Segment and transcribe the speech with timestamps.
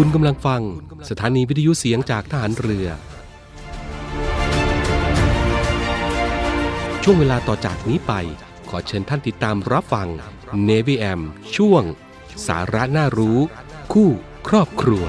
[0.00, 0.62] คุณกำลังฟัง
[1.10, 2.88] สถานีวิทยุเสียงจากทหารเรือ
[7.02, 8.12] ช่วงเวลาต่อจากนี้ไป
[8.68, 10.08] ขอเชิญท่านติดตามรับฟัง
[10.68, 11.20] Navy AM
[11.56, 11.82] ช่วง
[12.46, 13.38] สาระน่ารู้
[13.92, 14.08] คู่
[14.48, 15.04] ครอบครัว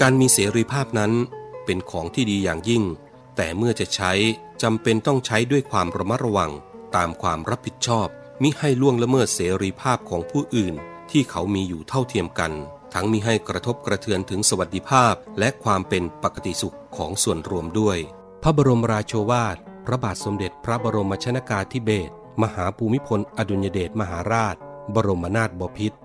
[0.00, 1.12] การมีเสรีภาพนั้น
[1.64, 2.84] เป็นของที่ดีอย่างยิ่ง
[3.36, 4.12] แต่เมื่อจะใช้
[4.62, 6.52] จำเป็นต้องใช้ด้วยความระมัดระวัง
[6.96, 8.08] ตามความรับผิดชอบ
[8.42, 10.74] มิให้ล่วงละเมิดเสรีภาพของผู้อื่น
[11.10, 12.52] ที่เขามีอยู่เท่าเทียมกัน
[12.94, 17.98] ทั้งมิให้กระทบกระเทือนถึงสวัสดิภาพ และความเป็นปกติสุขของส่วนรวมด้วย
[18.42, 24.56] พระบรมราโชวาท พระบาทสมเด็จพระบรมชนากาธิเบศรมหาภูมิพลอดุลยเดชมหาราช
[24.94, 25.98] บรมนาถบพิตร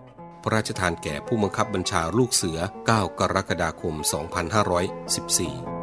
[0.43, 3.95] พระราชทานแก่ผู้บังคับบัญชาลูกเสือ 9 กรกฎาคม
[5.69, 5.78] 2514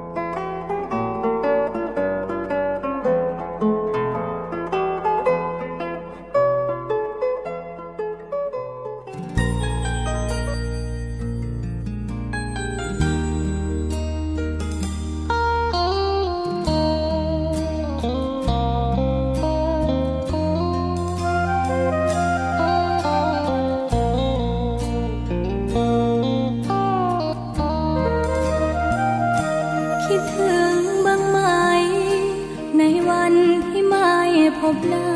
[34.92, 35.15] พ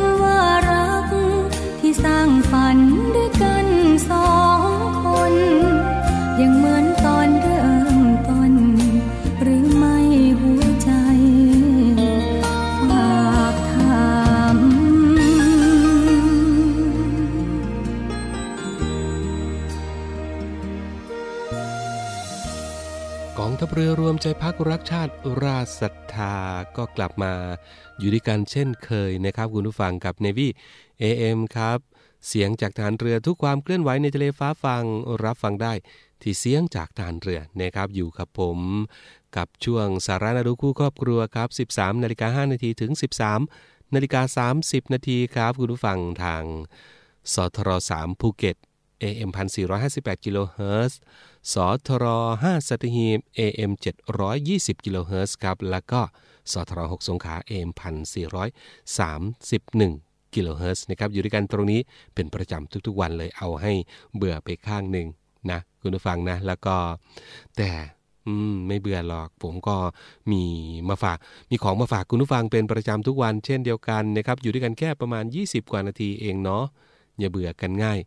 [0.00, 1.06] ำว่ารัก
[1.80, 2.78] ที่สร้างฝัน
[23.74, 26.36] เรือรวมใจพักรักชาติราศรัทธา
[26.76, 27.32] ก็กลับมา
[27.98, 30.48] อยู่ด้วยกันเช่นเคยนะครับคุณผู้ฟังกับ Navy
[31.02, 31.78] AM ครับ
[32.28, 34.84] เสียงจากฐานเรือทุกความเคลื่อนไหวในทะเลฟ้าฟัง
[35.24, 35.72] รับฟังได้
[36.22, 38.58] ที่เสียงจากฐานเรือนะครับอยู่กับผม
[39.36, 42.92] กับช่วงสาระนาดูคู่ครอบครัวครับ 13นาฬิกา5นาทีถึง
[43.42, 46.44] 13นาฬิกา30นาทีครับคุณผู้ฟังทาง
[47.34, 48.56] สทร3ภูเก็ต
[49.02, 49.30] AM
[49.78, 50.98] 1458กิโลเฮิรตซ์
[51.52, 51.54] ส
[51.86, 52.04] ทร
[52.42, 53.72] 5สัตหีบ AM
[54.28, 56.00] 720กิโลเฮิรตซ์ครับ แล้วก็
[56.52, 61.80] สทร6สงขลา AM 1431กิโลเฮิรตซ์นะครับ อยู่ด้วยกันตรงนี้
[62.14, 63.72] เป็นประจำทุกๆวันเลย เอาให้
[64.16, 65.06] เบื่อไปข้างหนึ่ง
[65.50, 66.76] นะคุณผู้ฟังนะ แล้วก็
[67.56, 67.70] แต่
[68.26, 69.76] อืมไม่เบื่อหรอกผมก็
[70.30, 70.42] มี
[70.88, 71.18] มาฝาก
[71.50, 76.64] มีของมาฝากคุณผู้ฟังเป็นประจำทุกวันเช่นเดียวกันนะครับ อยู่ด้วยกันแค่ประมาณ 20 กว่านาทีเองเนาะ
[77.18, 77.98] อย่าเบื่อกันง่าย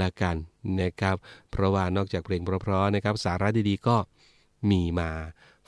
[0.00, 0.36] ละกัน
[0.80, 1.16] นะครับ
[1.50, 3.96] เพราะว่านอกจากเพลงเพราะๆนะครับ สาระดีๆก็
[4.70, 5.10] มีมา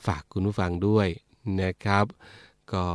[0.05, 1.07] ฝากคุณผู้ฟังด้วย
[1.61, 2.05] นะครับ
[2.73, 2.85] ก็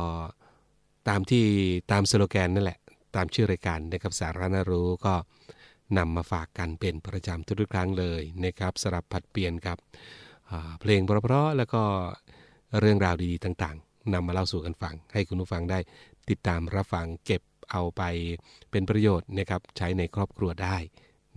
[1.07, 1.45] ตามที่
[1.91, 2.79] ตามสโลแกนนั่นแหละ
[3.15, 5.13] ตามชื่อรายการนะครับสาระน่ารู้ก็
[5.97, 9.77] นำมาฝากกันเป็นประจำทุกๆครั้งเลยนะครับสลับผัดเปลี่ยนกับ
[10.79, 11.83] เพลงเพราะๆแล้วก็
[12.79, 15.79] เรื่องราวดีๆต่างๆนำมาเล่าสู่กันฟัง ให้คุณผู้ฟังได้
[16.29, 18.01] ติดตามรับฟังเก็บ เอาไป
[18.71, 20.77] เป็นประโยชน์นะครับใช้ในครอบครัวได้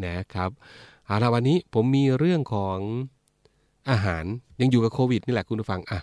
[0.05, 0.51] นะครับ
[1.07, 2.79] เอาละวันนี้ผมมีเรื่องของ
[3.91, 4.25] อาหาร
[4.61, 6.01] ยังอยู่กับโควิดนี่แหละคุณผู้ฟังอะ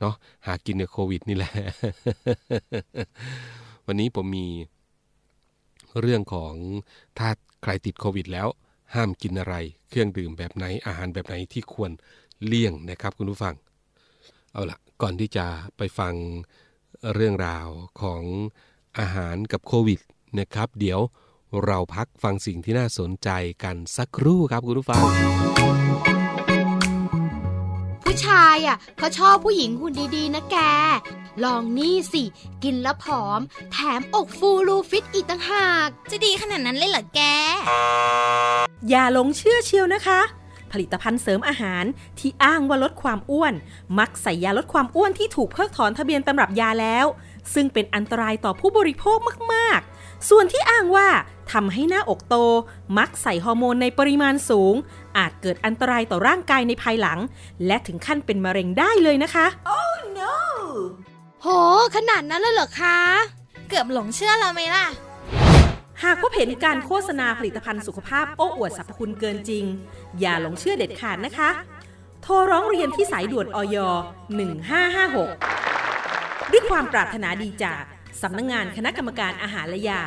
[0.00, 0.14] เนาะ
[0.46, 1.52] หากินกับโควิดนี่แหละ
[3.86, 4.48] วันนี้ผมมี
[6.00, 6.54] เรื่องของ
[7.18, 7.28] ถ้า
[7.62, 8.48] ใครติดโควิดแล้ว
[8.94, 9.54] ห้ามกินอะไร
[9.88, 11.90] เครื่องดื่มแบบไหนอาหารแบบไหนที่ควร
[12.44, 13.54] เลี่ยงนะครับคุณผู้ฟัง
[14.52, 15.46] เอาละก่อนที่จะ
[15.76, 16.14] ไปฟัง
[17.14, 17.66] เรื่องราว
[18.02, 18.22] ของ
[18.98, 20.00] อาหารกับโควิด
[20.38, 21.00] นะครับ เดี๋ยว
[21.64, 23.30] เราพักฟังสิ่งที่น่าสนใจ
[23.64, 25.00] กันสักครู่ครับคุณผู้ฟัง
[28.04, 30.56] ผู้ชายอะเขาชอบผู้หญิงหุ่นดีๆ นะแก
[31.44, 32.22] ลองนี่สิ
[32.64, 33.40] กินแล้วผอม
[33.72, 37.20] แถมอกฟูรูฟิตอีกต่างหาก จะดีขนาดนั้นเลยเหรอแก
[38.88, 40.20] อย่าหลงเชื่อเชียวนะคะ
[40.72, 41.84] ผลิตภัณฑ์เสริมอาหาร
[42.18, 43.54] ที่อ้างว่าลดความอ้วน
[43.98, 47.06] มักใส่ยาลดความอ้วนที่ถูกเพิกถอนทะเบียนตำรับยาแล้ว
[47.54, 49.18] ซึ่งเป็นอันตรายต่อผู้บริโภค
[49.54, 51.08] มากๆ ส่วนที่อ้างว่า
[51.52, 52.34] ทำให้หน้าอกโต
[52.98, 54.74] มักใส่ฮอร์โมนในปริมาณสูง
[55.16, 57.18] อาจเกิดอันตรายต่อร่างกายในภายหลัง
[57.66, 59.46] และถึงขั้นเป็นมะเร็งได้เลยนะคะ
[61.42, 61.46] โห
[61.96, 62.98] ขนาดนั้นเลยเหรอคะ
[63.68, 64.86] เกือบหลงเชื่อเราไหมล่ะ
[66.02, 69.64] หากพบเห็นการโฆษณาผลิตภัณฑ์สุขภาพโอ้อวดสรรพคุณเกินจริง
[70.20, 71.50] อย่าหลงเชื่อเด็ดขาดนะคะ
[72.22, 73.76] โทรร้องเรียนที่สายด่วนอย
[75.10, 75.89] 1556
[76.52, 77.82] ด้วยความปรารถนาดีจาก
[78.22, 80.02] สำนักงานคณะกรรมการอาหารและยา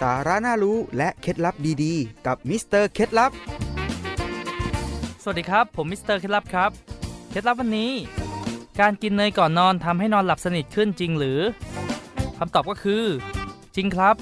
[0.00, 1.54] สาระน่ารู้และเคล็ดลับ
[1.84, 3.32] ดีๆ กับมิสเตอร์เคล็ดลับ
[5.22, 6.70] สวัสดีครับ ผมมิสเตอร์เคล็ดลับครับ
[7.30, 7.92] เคล็ดลับวันนี้
[8.80, 11.40] การกินเนยก่อนนอนทำให้นอนหลับสนิทขึ้นจริงหรือ
[12.38, 13.04] คำตอบก็คือ
[13.76, 14.14] จริงครับ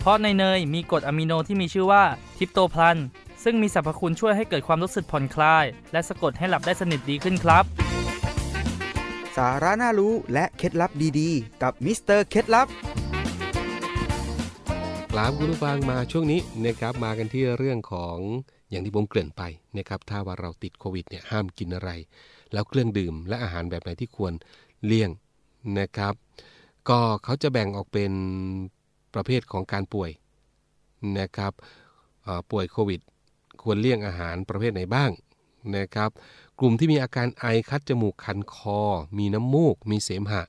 [0.00, 2.02] เพราะในเนยมีกรดอะมิโนที่มีชื่อว่า
[2.38, 2.96] ทริปโตเฟน
[3.44, 7.64] ซึ่งมีสรรพคุณช่วยให้เกิดความรู้สึกผ่อนคลาย และสะกดให้หลับได้สนิทดีขึ้นครับ
[9.36, 12.68] สาระน่ารู้และเคล็ดลับดีๆ กับมิสเตอร์เคล็ดลับ
[15.12, 18.18] ครับคุณผู้ฟังมาช่วงนี้นะครับมากันที่เรื่องของ
[18.70, 19.42] อย่างที่ผมเกริ่นไป
[19.78, 21.90] นะครับถ้าว่าเราติดโควิดเนี่ยห้ามกินอะไร
[22.52, 24.32] แล้วเครื่องดื่มและอาหารแบบไหนที่ควร
[24.84, 25.10] เลี่ยง
[25.78, 26.14] นะครับ
[26.88, 28.12] ก็เขาจะแบ่งออกเป็น
[29.14, 30.10] ประเภทของการป่วย
[31.18, 31.52] นะครับ
[32.22, 33.00] เอ่อป่วยโควิด
[33.64, 35.10] ควรเลี่ยงอาหารประเภทไหนบ้าง
[35.76, 36.10] นะครับ
[36.60, 38.80] กลุ่มที่มีอาการไอคัดจมูกคันคอ
[39.18, 40.42] มีน้ำมูก มีเสมหะ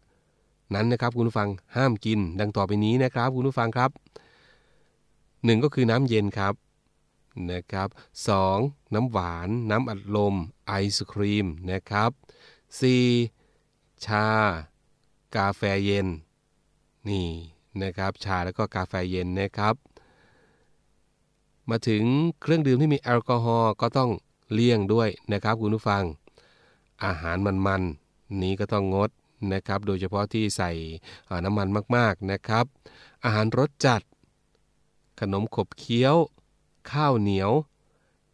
[0.73, 3.91] นั้นนะครับคุณผู้ฟังห้ามกิน ดังต่อไปนี้นะครับคุณผู้ฟังครับ
[5.45, 6.53] หนึ่งก็คือน้ำเย็นครับ
[7.51, 7.87] นะครับ
[8.27, 8.57] สอง
[8.93, 10.35] น้ำหวาน น้ำอัดลม
[10.67, 12.11] ไอศครีมนะครับ
[12.79, 13.05] สี่
[14.05, 14.27] ชา
[15.35, 16.07] กาแฟเย็น
[17.09, 17.27] นี่
[17.81, 19.75] นะครับ ชาแล้วก็กาแฟเย็นนะครับ
[21.69, 22.03] มาถึง
[22.41, 24.11] เครื่องดื่มที่มีแอลกอฮอล์ก็ต้อง
[24.51, 26.03] เลี่ยงด้วยนะครับคุณผู้ฟัง
[27.05, 29.09] อาหารมันๆนี้ก็ต้องงด
[29.53, 30.71] นะครับ โดยเฉพาะที่ใส่
[31.45, 32.65] น้ำมันมากๆนะครับ
[33.25, 34.01] อาหารรสจัด
[35.19, 36.15] ขนมขบเคี้ยว
[36.91, 37.51] ข้าวเหนียว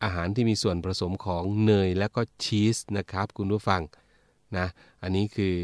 [0.04, 3.82] อาหารที่มีส่วนผสมของเนยและก็ชีสนะครับ คุณผู้ฟัง
[4.58, 4.68] นะ
[5.02, 5.56] อันนี้คือ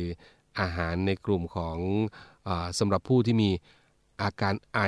[0.60, 1.78] อาหารในกลุ่มของ
[2.48, 3.50] อสำหรับผู้ที่มี
[4.22, 4.80] อาการไอ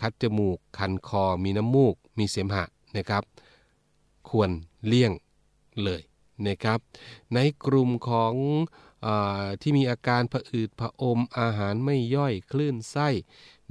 [0.00, 2.64] คัดจมูก คันคอ มีน้ำมูก มีเสมหะ
[2.96, 3.22] นะครับ
[4.28, 4.50] ควร
[4.86, 5.12] เลี่ยง
[5.82, 6.02] เลย
[6.46, 6.78] นะครับ
[7.34, 8.34] ในกลุ่มของ
[9.06, 9.08] อ
[9.60, 13.08] ที่มีอาการผะอืดผะอม อาหารไม่ย่อย คลื่นไส้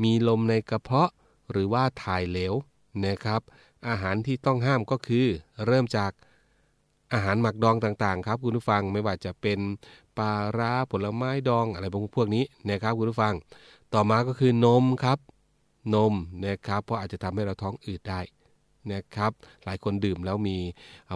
[0.04, 1.10] มีลมในกระเพาะ
[1.52, 2.54] หรือว่าถ่ายเหลว
[3.06, 3.42] นะครับ
[3.88, 5.26] อาหารที่ต้องห้ามก็คือ
[5.66, 6.12] เริ่มจาก
[7.14, 9.60] อาหารหมักดองต่างๆครับคุณผู้ฟังไม่ว่าจะเป็น
[10.18, 13.34] ปลาร้าผลไม้ดองอะไรพวกนี้นะครับคุณผู้ฟัง
[13.94, 15.20] ต่อมาก็คือนมครับ
[15.94, 16.13] นม
[16.46, 18.22] นะครับ เพราะอาจจะทำให้เราท้องอืดได้
[18.92, 19.32] นะครับ
[19.65, 20.58] หลายคนดื่มแล้วมี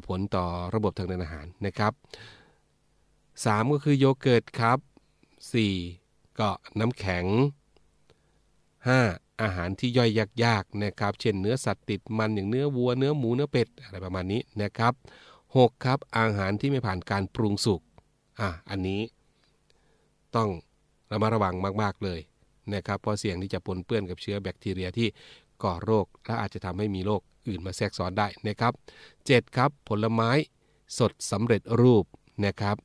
[0.07, 1.93] ผลต่อระบบทางเดินอาหารนะครับ
[3.43, 4.77] 3 ก็คือโยเกิร์ตครับ
[5.79, 6.49] 4 ก็
[6.79, 7.25] น้ำแข็ง
[8.87, 9.41] 5.
[9.41, 10.09] อาหารที่ย่อย
[10.43, 14.93] ยากๆนะครับ เช่นเนื้อสัตว์ติดมันอย่างเนื้อวัวเนื้อหมูเนื้อเป็ดอะไรประมาณนี้นะครับ
[15.37, 15.85] 6.
[15.85, 17.81] ครับอาหารที่ไม่ผ่านการปรุงสุก
[18.39, 19.01] อะอันนี้
[20.35, 20.49] ต้อง
[21.11, 22.19] ระมัดระวังมาก ๆ เลย
[22.75, 25.07] นะครับเพราะเสี่ยงที่จะปนเปื้อนกับเชื้อแบคทีเรียที่
[25.63, 28.73] ก่อโรค และอาจจะทำให้มีโรคอื่นมาแทรกซ้อนได้นะครับ
[29.15, 29.57] 7.
[29.57, 30.31] ครับผลไม้
[30.97, 32.05] สดสำเร็จรูป
[32.45, 32.77] นะครับ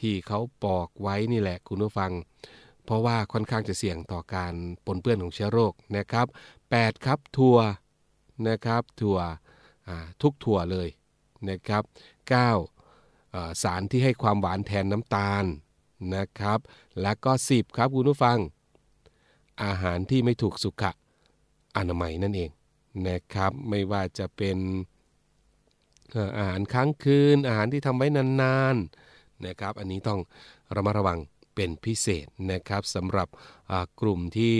[0.00, 2.12] ที่เขาปอกไว้นี่แหละคุณผู้ฟัง
[2.84, 4.54] เพราะว่าค่อนข้างจะเสี่ยงต่อการ
[4.86, 6.26] ปนเปื้อนของเชื้อโรคนะครับ
[6.66, 7.04] 8.
[7.04, 7.58] ครับถั่ว
[8.48, 9.18] นะครับถั่ว
[10.22, 10.88] ทุกถั่วเลย
[11.48, 11.82] นะครับ
[12.52, 13.62] 9.
[13.62, 15.44] สารที่ให้ความหวานแทนน้ำตาล
[16.14, 16.58] นะครับ
[17.00, 18.38] และก็ 10 ครับคุณผู้ฟัง
[19.64, 20.84] อาหารที่ไม่ถูกสุข
[21.76, 22.50] อนามัยนั่นเอง
[23.08, 24.58] นะครับ ไม่ว่าจะเป็น
[26.38, 30.20] อาหารค้างคืน อาหารที่ทำไว้นานๆนะครับ อันนี้ต้อง
[30.76, 31.18] ระมัดระวัง
[31.54, 33.28] เป็นพิเศษนะครับสำหรับ
[34.00, 34.56] กลุ่มที่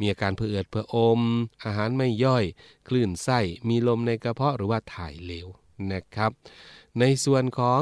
[0.00, 1.20] มีอาการเผื่อเผื่ออม
[1.64, 2.44] อาหารไม่ย่อย
[2.88, 5.46] คลื่นไส้มีลมในกระเพาะหรือว่าถ่ายเหลว
[5.92, 6.30] นะครับ
[7.00, 7.80] ในส่วนของ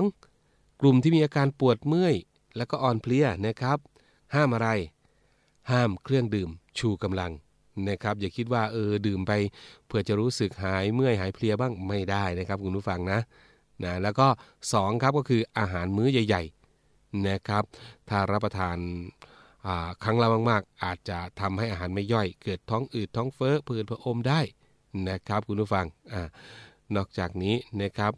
[0.81, 2.15] กลุ่มที่มีอาการปวดเมื่อย
[2.57, 3.79] แล้วก็อ่อนเพลียนะครับ
[4.35, 4.69] ห้ามอะไร
[5.71, 7.33] ห้ามเครื่องดื่มชูกำลัง
[7.89, 9.33] นะครับอย่าคิดว่าเออดื่มไป
[9.87, 13.21] เพื่อจะรู้สึกหายเมื่อยหายเพลียบ้างไม่ได้นะครับคุณผู้ฟังนะ
[13.85, 14.27] นะแล้วก็
[14.67, 16.43] 2ครับก็คืออาหารมื้อใหญ่
[16.85, 17.63] ๆนะครับ
[18.09, 18.77] ถ้ารับประทาน
[20.03, 24.41] ครั้งละมากๆ อาจจะทำให้อาหารไม่ย่อย เกิดท้องอืดท้องเฟ้อผื่นผะอมได้
[25.09, 26.15] นะครับคุณผู้ฟังอ
[26.97, 28.13] นอกจากนี้นะครับ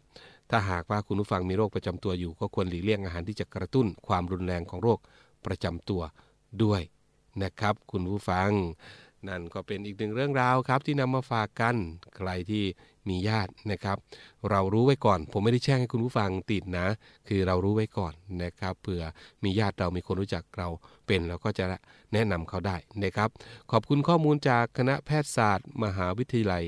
[0.49, 4.99] ถ้าหากว่าคุณผู้ฟังมีโรคประจำตัวอยู่ ก็ควรหลีกเลี่ยงอาหารที่จะกระตุ้นความรุนแรงของโรค
[5.45, 6.01] ประจำตัว
[6.63, 6.81] ด้วย
[7.43, 8.49] นะครับ คุณผู้ฟัง
[9.27, 11.75] นั่นก็เป็นอีกหนึ่งเรื่องราวครับที่นำมาฝากกัน
[12.15, 12.63] ใครที่
[13.09, 13.97] มีญาตินะครับ
[14.49, 16.87] เรารู้ไว้ก่อน ผมไม่ได้แช่งให้คุณผู้ฟังติดนะ
[17.27, 19.03] คือเรารู้ไว้ก่อนนะครับเผื่อ
[19.43, 20.67] มีญาติเรามีคนรู้จักเรา
[21.07, 21.65] เป็นเราก็จะ
[22.13, 23.29] แนะนำเขาได้นะครับ
[23.71, 26.63] ขอบคุณข้อมูลจากคณะแพทยศาสตร์ มหาวิทยาลัย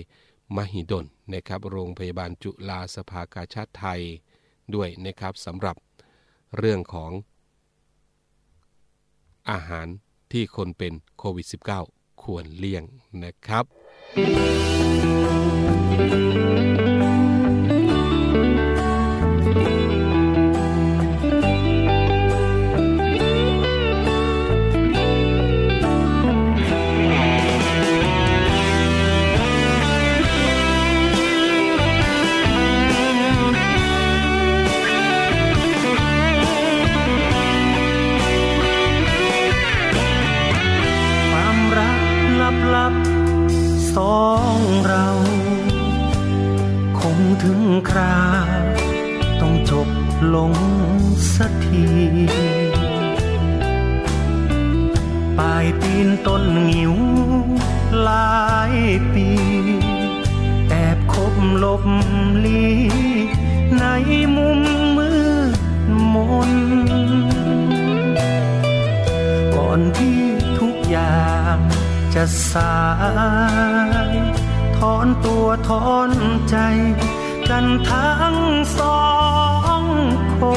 [0.57, 4.01] มหิดลนะครับ โรงพยาบาลจุฬาสภากาชาติไทย
[4.75, 5.75] ด้วยนะครับสำหรับ
[6.57, 7.11] เรื่องของ
[9.51, 9.87] อาหาร
[10.31, 11.47] ที่คนเป็นโควิด
[11.85, 12.83] -19 ควรเลี่ยง
[13.23, 13.65] นะครับ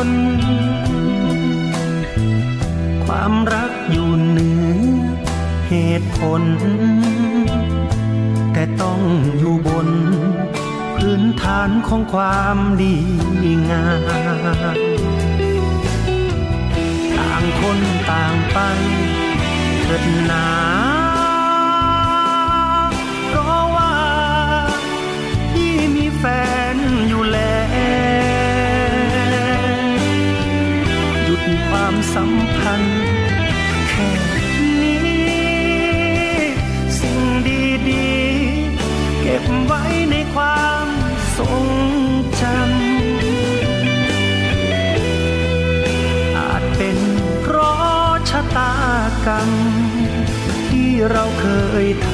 [0.05, 0.09] น
[3.05, 5.05] ความรักอยู่เหนือ
[5.69, 6.43] เหตุผล
[8.53, 9.01] แต่ต้อง
[9.39, 9.89] อยู่บน
[10.97, 12.95] พื้นฐานของความดี
[13.71, 14.77] งาม
[17.17, 17.79] ต่างคน
[18.11, 18.59] ต่างไป
[19.83, 20.94] เถิดนา
[32.15, 32.99] สัมพันธ์
[33.89, 34.11] แค่
[34.83, 34.99] นี้
[37.01, 37.19] สิ่ง
[37.89, 40.87] ดีๆ เก็บไว้ในความ
[41.39, 41.67] ทรง
[42.41, 42.55] จำ
[46.37, 46.99] อาจเป็น
[47.41, 48.75] เพราะชะตา
[49.27, 49.51] กรรม
[50.69, 51.47] ที่เราเค
[51.85, 52.13] ยท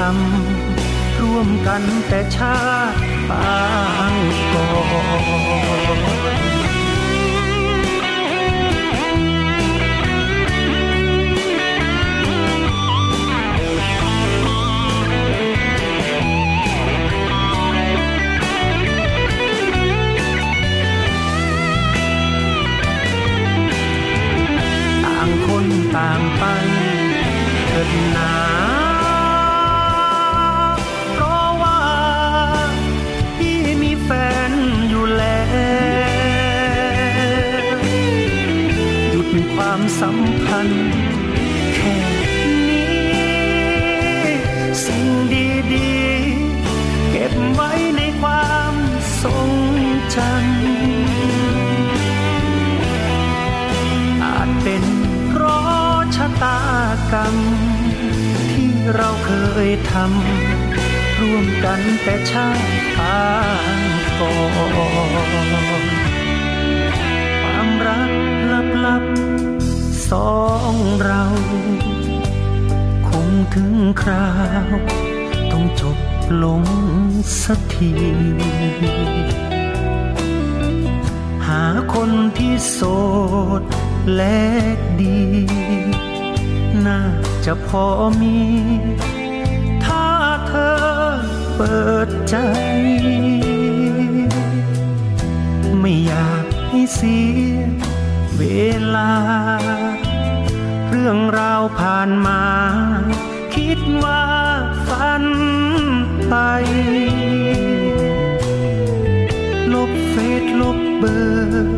[0.60, 2.58] ำร่วมกันแต่ชา
[2.92, 3.58] ติปา
[4.12, 4.14] ง
[4.52, 4.70] ก่อ
[6.48, 6.49] น
[25.96, 26.44] ต่างไป
[27.68, 28.34] เถิดหนา
[31.14, 31.80] เพราะว่า
[33.38, 34.10] พี่มีแฟ
[34.50, 34.52] น
[34.88, 35.42] อยู่แล้
[37.62, 37.78] ว
[39.10, 40.84] หยุดความสัมพันธ์
[41.74, 41.96] แค่
[42.68, 43.10] นี้
[44.84, 45.99] สิ่งดีๆ
[57.12, 57.36] กรรม
[58.52, 59.32] ที่เราเค
[59.66, 62.64] ยทำร่วมกันแต่ชาติ
[62.98, 63.22] ปา
[63.76, 63.80] ง
[64.20, 64.34] ก่อ
[65.82, 65.84] น
[67.42, 68.12] ความรัก
[68.86, 70.34] ลับๆสอ
[70.72, 71.24] งเรา
[73.08, 74.30] คงถึงครา
[74.74, 74.76] ว
[75.50, 75.98] ต้องจบ
[76.42, 76.62] ลง
[77.42, 77.92] สักที
[81.46, 82.80] หาคนที่โส
[83.60, 83.62] ด
[84.14, 84.40] และ
[85.00, 85.20] ดี
[86.86, 87.00] น่า
[87.44, 87.86] จะพอ
[88.20, 88.38] มี
[89.84, 90.06] ถ้า
[90.46, 90.74] เธอ
[91.56, 92.36] เปิดใจ
[95.80, 97.60] ไม่อยากให้เสีย
[98.38, 98.42] เว
[98.94, 99.12] ลา
[100.88, 102.44] เรื่องราวผ่านมา
[103.54, 104.24] คิดว่า
[104.88, 105.24] ฝัน
[106.28, 106.34] ไป
[109.74, 111.68] ลบเฟซลบเบอร์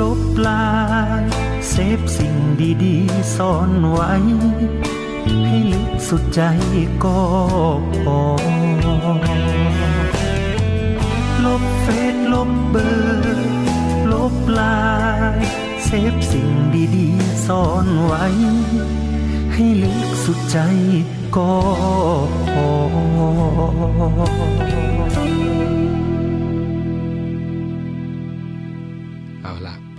[0.00, 2.34] ลบ LINE save สิ่ง
[2.84, 4.12] ดีๆซ่อนไว้
[5.46, 6.40] ให้ลึกสุดใจ
[7.04, 7.20] ก็
[7.98, 8.20] พอ
[11.44, 13.48] ลบเฟซลบเบอร์
[14.12, 16.50] ลบ LINE save สิ่ง
[16.96, 18.26] ดีๆซ่อนไว้
[19.52, 20.58] ให้ลึกสุดใจ
[21.36, 21.52] ก็
[22.52, 22.68] พอ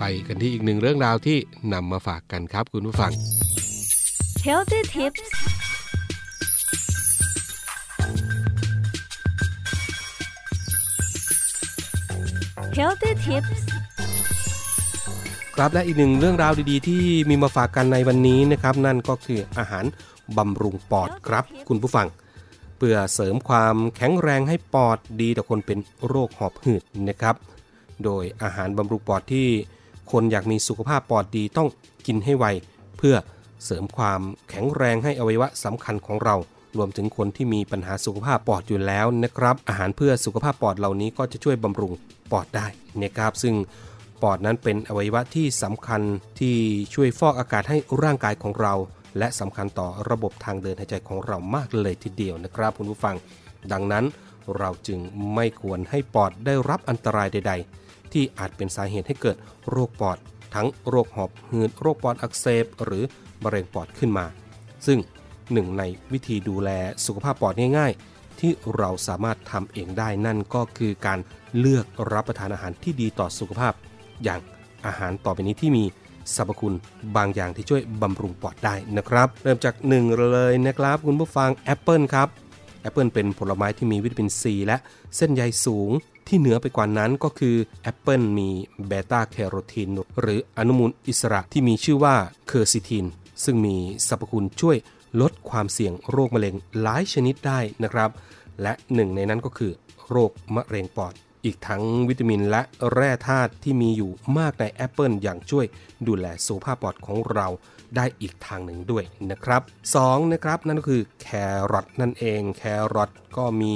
[0.04, 1.38] ไปกันที่อีกหนึ่งเรื่องราวที่
[1.72, 3.12] นำมาฝากกันครับคุณผู้ฟัง
[4.46, 5.24] Healthy Tips
[12.78, 13.62] Healthy Tips
[15.56, 19.84] ครับและอีกหนึ่งเรื่องราวดีๆ ที่มีมาฝากกันในวันนี้นะครับนั่นก็คืออาหาร
[20.36, 22.06] บำรุงปอดครับ คุณผู้ฟัง
[22.76, 27.36] เพื่อเสริมความแข็งแรงให้ปอดดีต่อคนเป็นโรคหอบหืดนะครับ
[28.04, 29.48] โดยอาหารบำรุงปอดที่
[30.12, 31.68] คนอยากมีสุขภาพปอดดีต้อง
[32.06, 32.46] กินให้ไว
[32.98, 33.16] เพื่อ
[33.64, 36.36] เสริมความแข็งแรงให้อวัยวะสำคัญของเรา
[36.76, 41.92] รวมถึงคนที่มีปัญหาสุขภาพปอดอยู่แล้วนะครับ อาหารเพื่อสุขภาพปอดเหล่านี้ก็จะช่วยบำรุง
[42.32, 42.66] ปอดได้
[43.02, 43.54] นะครับ ซึ่ง
[44.22, 46.00] ปอดนั้นเป็นอวัยวะที่สำคัญ
[46.40, 46.56] ที่
[46.94, 48.74] ช่วยฟอกอากาศให้ร่างกายของเรา
[49.18, 53.16] และสำคัญต่อระบบทางเดินหายใจของเรามากเลยทีเดียวนะครับคุณผู้ฟัง
[53.72, 54.04] ดังนั้น
[54.58, 54.98] เราจึง
[55.34, 59.36] ไม่ควรให้ปอดได้รับอันตรายใด ๆ ที่อาจเป็นสาเหตุให้เกิด
[59.70, 60.18] โรคปอด
[60.54, 63.04] ทั้งโรคหอบหืดโรคปอดอักเสบ หรือ
[63.44, 64.26] มะเร็งปอดขึ้นมา
[64.86, 64.98] ซึ่ง
[65.52, 66.70] หนึ่งในวิธีดูแล
[67.06, 71.18] สุขภาพปอดง่ายๆ ที่เราสามารถทำเองได้นั่นก็คือการ
[71.58, 73.72] เลือกรับประทานอาหารที่ดีต่อสุขภาพ
[74.24, 74.40] อย่าง
[74.86, 75.84] อาหารต่อไปนี้ที่มี
[76.34, 76.76] สรรพคุณ
[77.16, 82.28] บางอย่างที่ช่วยบำรุงปอดได้นะครับ เริ่มจากหนึ่งเลยนะครับ คุณผู้ฟังแอปเปิลครับ
[82.82, 84.76] แอปเปิลเป็นผลไม้ที่มีวิตามินซีและ
[85.16, 85.90] เส้นใยสูง
[86.34, 88.50] ที่เหนือไปกว่านั้นก็คือแอปเปิลมี
[88.86, 89.88] เบต้าแคโรทีน
[90.20, 92.16] หรืออนุมูลอิสระที่มีชื่อว่า
[92.46, 93.06] เคอร์ซิทิน
[93.44, 94.76] ซึ่งมีสรรพคุณช่วย
[95.20, 98.10] ลดความเสี่ยงโรคมะเร็งหลายชนิดได้นะครับ
[98.62, 99.72] และหนึ่งในนั้นก็คือ
[100.08, 101.14] โรคมะเร็งปอด
[101.44, 105.66] อีกทั้งวิตามินและแร่ธาตุที่มีอยู่มากในแอปเปิลอย่างช่วย
[106.06, 107.48] ดูแลสุขภาพปอดของเรา
[107.96, 109.62] ได้อีกทางหนึ่งด้วยนะครับ
[109.96, 111.26] 2 นะครับนั่นก็คือแค
[111.72, 112.62] รอทนั่นเอง แค
[112.94, 113.74] รอทก็มี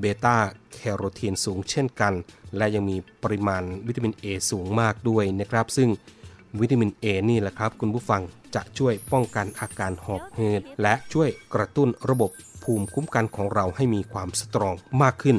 [0.00, 0.36] เบต้า
[0.74, 2.14] แคโรทีนสูงเช่นกัน
[2.56, 5.88] และยังมีปริมาณวิตามิน A สูงมากด้วยนะครับ ซึ่ง
[6.60, 8.22] วิตามิน A นี่แหละครับ คุณผู้ฟัง
[8.54, 12.30] จะช่วยป้องกันอาการหอบหืดและช่วยกระตุ้นระบบ
[12.62, 15.36] ภูมิคุ้มกันของเราให้มีความสตรองมากขึ้น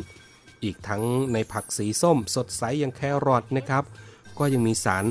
[0.63, 1.01] อีกทั้ง
[1.33, 3.83] ในผักสีส้มสดใสอย่างแครอทนะครับ
[4.37, 5.05] ก็ยังมีสาร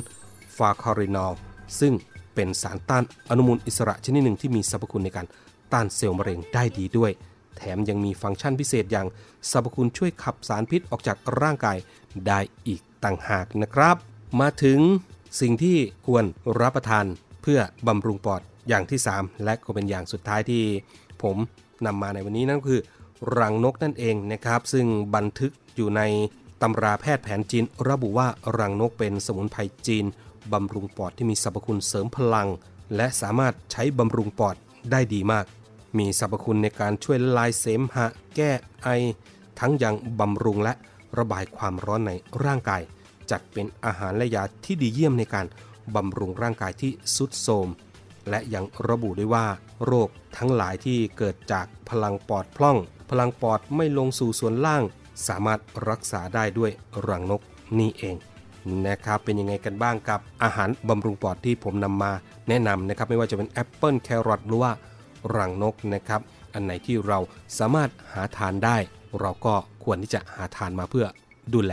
[0.56, 1.32] ฟาคอรินอล
[1.80, 1.94] ซึ่ง
[2.36, 5.26] เเป็นสารต้านอนุมูลอิสระชนิดหนึ่งที่มีสรรพคุณในการ
[5.72, 7.12] ต้านเซลล์มะเร็งได้ดีด้วย
[7.58, 9.06] แถมยังมีฟังก์ชันพิเศษอย่าง
[9.50, 11.76] สรรพคุณช่วยขับสารพิษออกจากร่างกาย
[12.26, 13.96] ได้อีกต่างหากนะครับ
[14.40, 14.78] มาถึง
[15.40, 16.24] สิ่งที่ควร
[16.60, 17.04] รับประทาน
[17.42, 20.62] เพื่อบำรุงปอดอย่างที่ 3 และก็เป็นอย่างสุดท้ายที่
[21.22, 21.36] ผม
[21.86, 22.82] นำมาในวันนี้นั่นก็คือ
[23.38, 26.02] รังนกนั่นเองนะครับ ซึ่งบันทึกอยู่ใน
[26.62, 30.04] ตำราแพทย์แผนจีน ระบุว่ารังนกเป็นสมุนไพรจีน
[30.52, 32.48] บำรุงปอดที่มีสรรพคุณเสริมพลัง
[32.96, 34.56] และสามารถใช้บำรุงปอด
[34.90, 35.44] ได้ดีมาก
[35.96, 38.50] มีสรรพคุณในการช่วยละลายเสมหะ แก้
[38.82, 38.88] ไอ
[39.60, 40.74] ทั้งยังบำรุงและ
[41.18, 42.12] ระบายความร้อนใน
[42.44, 42.82] ร่างกาย
[43.30, 45.46] จัดเป็นอาหารและยาที่ดีเยี่ยมในการ
[45.94, 47.68] บำรุงร่างกายที่สุดโทม
[48.30, 49.46] และยังระบุด้วยว่า
[49.84, 52.76] โรคทั้งหลายที่เกิดจากพลังปอดพร่อง
[53.10, 54.82] พลังปอดไม่ลงสู่ส่วนล่าง
[55.28, 56.70] สามารถรักษาได้ด้วย
[57.08, 57.40] รังนก
[57.78, 58.16] นี่เอง
[58.86, 62.12] นะครับเป็นยังไงกันบ้างกับอาหารบำรุงปอดที่ผมนำมา
[62.48, 64.72] แนะนำนะครับไม่ว่าจะเป็นแอปเปิลแครอทหรือว่า
[65.36, 66.20] รังนกนะครับ
[66.54, 67.18] อันไหนที่เรา
[67.58, 68.76] สามารถหาทานได้
[69.20, 69.54] เราก็
[69.84, 71.06] ควรที่จะหาทานมาเพื่อ
[71.54, 71.72] ดูแล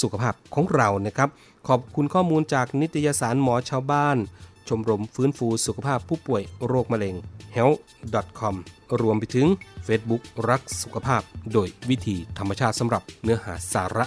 [0.00, 1.28] สุขภาพของเรานะครับ
[1.68, 4.16] ขอบคุณข้อมูลจากนิตยสารหมอชาวบ้าน
[4.68, 7.14] ชมรมฟื้นฟูสุขภาพผู้ป่วยโรคมะเร็ง
[7.56, 8.54] health.com
[9.00, 9.46] รวมไปถึง
[9.86, 11.22] Facebook รักสุขภาพ
[11.52, 14.06] โดยวิธีธรรมชาติสำหรับเนื้อหาสาระ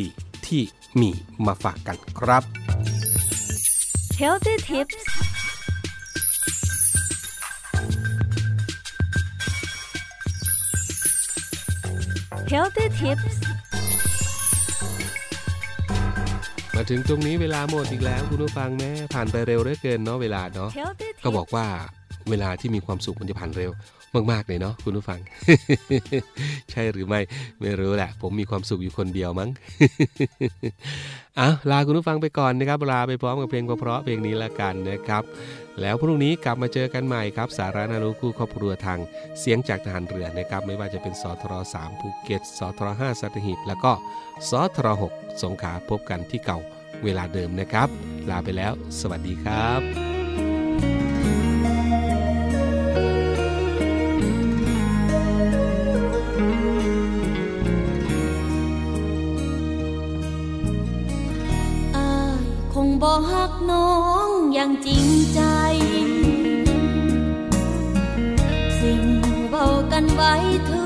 [0.00, 0.62] ดีๆ ที่
[1.00, 1.10] มี
[1.46, 2.42] มาฝากกันครับ
[4.20, 4.98] Healthy Tips
[12.52, 13.36] Healthy Tips
[16.74, 21.66] มาถึงตรงนี้เวลาหมดอีกแล้วคุณผู้ฟังแม่ผ่านไปเร็วเหลือเกินเนาะเวลาเนาะ Healthy ก็บอกว่า
[22.30, 23.70] เวลาที่มีความสุขมันจะผ่านเร็ว
[24.32, 25.20] มากๆเลยเนาะคุณผู้ฟัง
[26.70, 27.20] ใช่หรือไม่
[27.60, 29.50] ไม่รู้แหละ ผมมีความสุขอยู่คนเดียวมั้ง
[31.36, 35.22] เอาลาคุณผู้ฟังไปก่อนนะครับลาไปพร้อมกับเพลงเพราะๆเพลงนี้ละกันนะครับ
[35.80, 38.98] แล้วพรุ่งนี้กลับมาเจอกันใหม่ครับ สาระนารูคู่ครอบครัวทาง
[39.40, 43.92] เสียงจากทหารเรือนะครับ ไม่ว่าจะเป็นสทร3ภูเก็ตสทร5สัตหีบแล้วก็
[44.50, 46.58] สทร6สงขลาพบกันที่เก่า
[47.04, 47.88] เวลาเดิมนะครับ
[48.30, 50.15] ลาไปแล้ว สวัสดีครับ
[64.84, 65.40] จริงใจ
[68.80, 69.02] สิ่ง
[69.50, 70.34] เบากันไว้
[70.68, 70.85] ถึงบ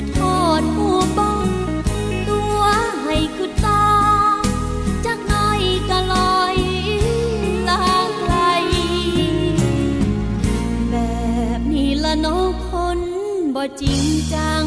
[0.00, 1.46] คือทอดผู้บ้อง
[2.28, 2.60] ตัว
[3.02, 3.84] ให้คือต่อ
[5.04, 6.56] จักน้อยก็ลอย
[7.68, 7.84] ลา
[8.18, 8.34] ไกล
[10.90, 10.96] แบ
[11.58, 12.98] บนี้ละน้องคน
[13.54, 14.64] บ่จริงจัง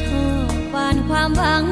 [0.00, 1.64] ชอบปานความหวัง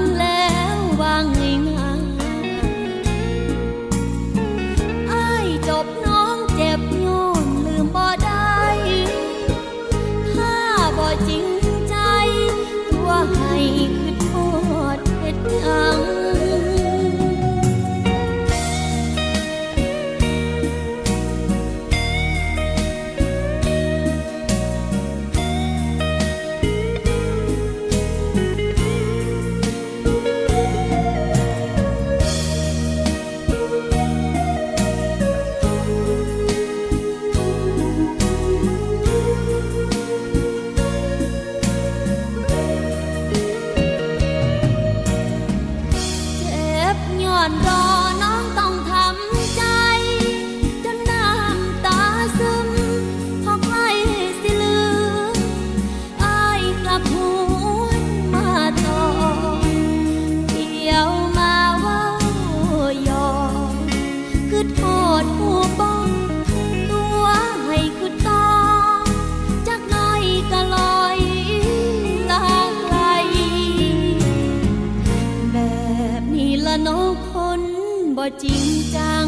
[78.23, 79.27] บ่จริงจัง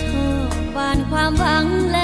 [0.00, 1.98] ชอบปานความหวังแล